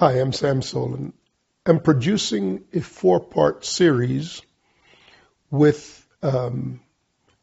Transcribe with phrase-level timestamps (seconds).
[0.00, 1.12] Hi, I'm Sam Soleyn.
[1.66, 4.40] I'm producing a four part series
[5.50, 6.80] with um,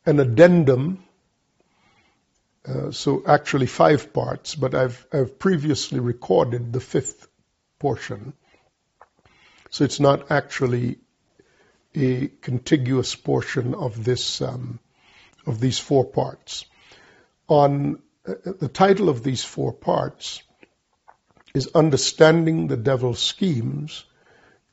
[0.07, 1.03] an addendum.
[2.67, 7.27] Uh, so actually five parts, but I've, I've previously recorded the fifth
[7.77, 8.33] portion.
[9.69, 10.97] So it's not actually
[11.93, 14.79] a contiguous portion of this um,
[15.45, 16.65] of these four parts.
[17.47, 20.41] On uh, the title of these four parts
[21.57, 24.05] is understanding the devil's schemes,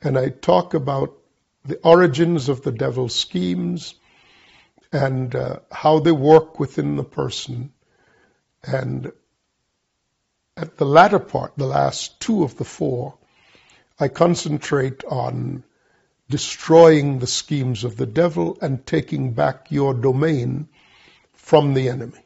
[0.01, 1.17] and I talk about
[1.65, 3.95] the origins of the devil's schemes
[4.91, 7.73] and uh, how they work within the person.
[8.63, 9.11] And
[10.55, 13.17] at the latter part, the last two of the four,
[13.99, 15.63] I concentrate on
[16.29, 20.69] destroying the schemes of the devil and taking back your domain
[21.33, 22.25] from the enemy.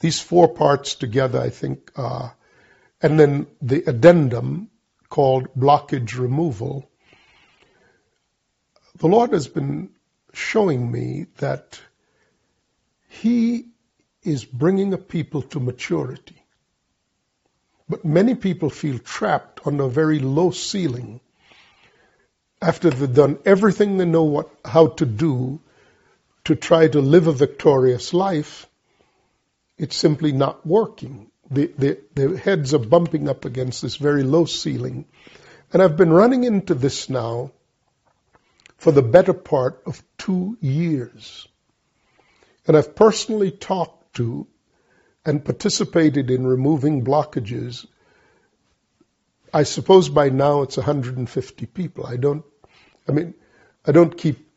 [0.00, 2.34] These four parts together, I think, are
[3.00, 4.70] and then the addendum
[5.08, 6.88] called blockage removal.
[8.98, 9.90] The Lord has been
[10.32, 11.80] showing me that
[13.08, 13.66] He
[14.22, 16.42] is bringing a people to maturity.
[17.88, 21.20] But many people feel trapped on a very low ceiling
[22.60, 25.60] after they've done everything they know what, how to do
[26.44, 28.66] to try to live a victorious life.
[29.78, 34.44] It's simply not working the, the, the heads are bumping up against this very low
[34.44, 35.06] ceiling.
[35.72, 37.52] And I've been running into this now
[38.76, 41.48] for the better part of two years.
[42.66, 44.46] And I've personally talked to
[45.24, 47.86] and participated in removing blockages.
[49.52, 52.06] I suppose by now it's 150 people.
[52.06, 52.44] I don't,
[53.08, 53.34] I mean,
[53.86, 54.48] I don't keep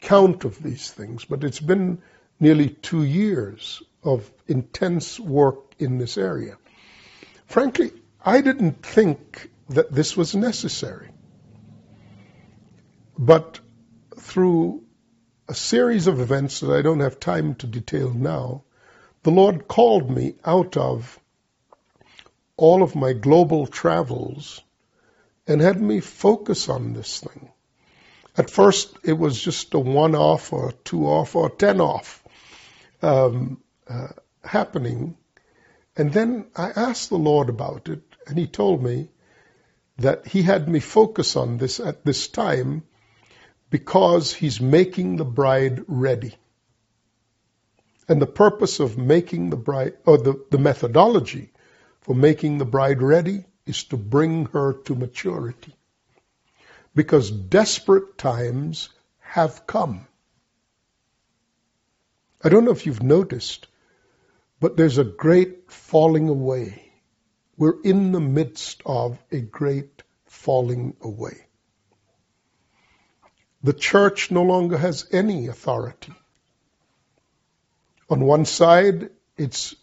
[0.00, 2.02] count of these things, but it's been
[2.40, 6.56] nearly two years of intense work in this area.
[7.46, 7.92] Frankly,
[8.24, 11.10] I didn't think that this was necessary.
[13.18, 13.60] But
[14.18, 14.84] through
[15.48, 18.64] a series of events that I don't have time to detail now,
[19.22, 21.18] the Lord called me out of
[22.56, 24.60] all of my global travels
[25.46, 27.50] and had me focus on this thing.
[28.36, 32.22] At first, it was just a one off or two off or ten off.
[33.02, 34.08] Um, uh,
[34.44, 35.16] happening.
[35.96, 39.08] And then I asked the Lord about it, and He told me
[39.98, 42.84] that He had me focus on this at this time
[43.70, 46.34] because He's making the bride ready.
[48.08, 51.50] And the purpose of making the bride, or the, the methodology
[52.00, 55.74] for making the bride ready is to bring her to maturity.
[56.94, 58.88] Because desperate times
[59.20, 60.06] have come.
[62.44, 63.68] I don't know if you've noticed,
[64.62, 66.92] but there's a great falling away.
[67.56, 71.46] We're in the midst of a great falling away.
[73.64, 76.12] The church no longer has any authority.
[78.08, 79.74] On one side, it's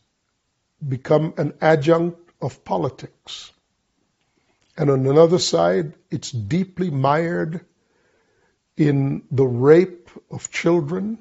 [0.87, 3.51] become an adjunct of politics.
[4.77, 7.65] And on another side, it's deeply mired
[8.77, 11.19] in the rape of children,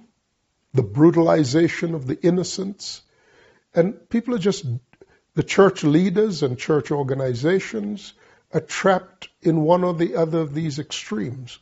[0.75, 3.03] the brutalization of the innocents,
[3.79, 4.67] and people are just,
[5.35, 8.13] the church leaders and church organizations
[8.53, 11.61] are trapped in one or the other of these extremes.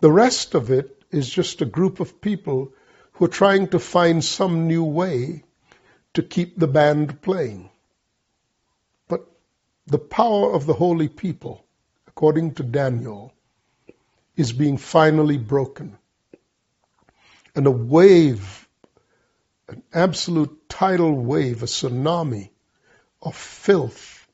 [0.00, 2.74] The rest of it is just a group of people
[3.12, 5.44] who are trying to find some new way
[6.12, 7.70] to keep the band playing.
[9.08, 9.26] But
[9.86, 11.64] the power of the holy people,
[12.06, 13.32] according to Daniel,
[14.36, 15.96] is being finally broken.
[17.54, 18.68] And a wave
[19.70, 22.48] an absolute tidal wave, a tsunami
[23.20, 24.26] of filth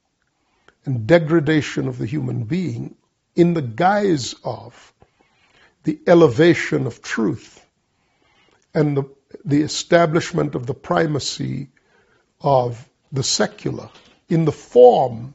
[0.84, 2.95] and degradation of the human being
[3.34, 4.93] in the guise of
[5.83, 7.61] the elevation of truth
[8.73, 9.05] and the,
[9.45, 11.67] the establishment of the primacy
[12.41, 13.91] of the secular
[14.29, 15.35] in the form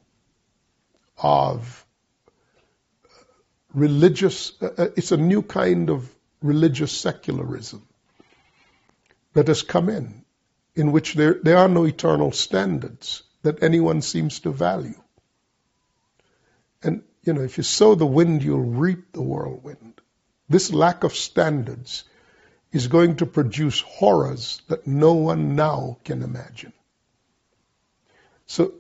[1.17, 1.85] of
[3.73, 6.09] religious, uh, uh it's a new kind of
[6.41, 7.85] religious secularism
[9.33, 10.20] that has come in,
[10.75, 15.01] in which there, there are no eternal standards that anyone seems to value.
[16.83, 20.01] And, you know, if you sow the wind, you'll reap the whirlwind.
[20.49, 22.03] This lack of standards
[22.71, 26.73] is going to produce horrors that no one now can imagine.
[28.45, 28.73] So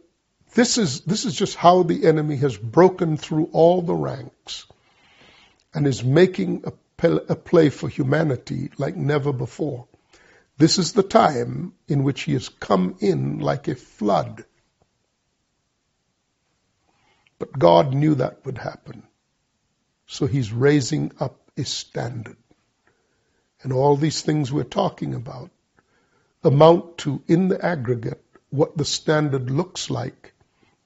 [0.53, 4.65] this is, this is just how the enemy has broken through all the ranks
[5.73, 9.87] and is making a, a play for humanity like never before.
[10.61, 14.45] This is the time in which he has come in like a flood.
[17.39, 19.01] But God knew that would happen.
[20.05, 22.37] So he's raising up a standard.
[23.63, 25.49] And all these things we're talking about
[26.43, 30.31] amount to, in the aggregate, what the standard looks like,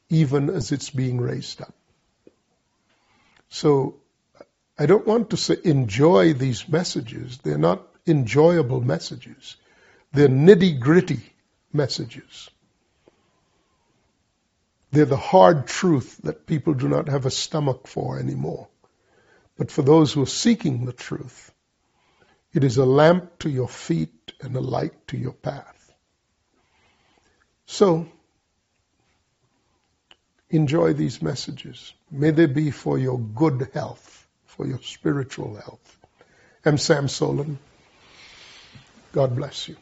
[0.07, 1.75] even as it's being raised up.
[3.50, 3.98] So
[4.80, 7.39] I don't want to say enjoy these messages.
[7.39, 9.57] They're not enjoyable messages.
[10.16, 11.20] They're nitty gritty
[11.74, 12.50] messages.
[14.92, 18.70] They're the hard truth that people do not have a stomach for anymore.
[19.58, 21.52] But for those who are seeking the truth,
[22.54, 25.94] it is a lamp to your feet and a light to your path.
[27.66, 28.08] So,
[30.50, 31.94] enjoy these messages.
[32.10, 35.98] May they be for your good health, for your spiritual health.
[36.64, 37.58] I'm Sam Soleyn.
[39.12, 39.76] God bless you.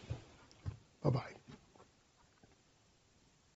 [1.04, 1.33] Bye bye.